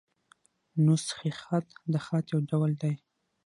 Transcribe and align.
نسخ 0.85 1.19
خط؛ 1.41 1.67
د 1.91 1.93
خط 2.05 2.25
یو 2.33 2.39
ډول 2.49 2.71
دﺉ. 2.81 2.95